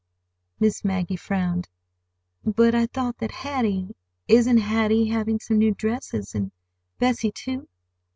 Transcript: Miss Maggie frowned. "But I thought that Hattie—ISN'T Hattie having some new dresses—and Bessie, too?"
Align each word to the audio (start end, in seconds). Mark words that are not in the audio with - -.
Miss 0.59 0.83
Maggie 0.83 1.15
frowned. 1.15 1.69
"But 2.43 2.73
I 2.73 2.87
thought 2.87 3.19
that 3.19 3.29
Hattie—ISN'T 3.29 4.59
Hattie 4.61 5.09
having 5.09 5.37
some 5.39 5.59
new 5.59 5.75
dresses—and 5.75 6.51
Bessie, 6.97 7.31
too?" 7.31 7.67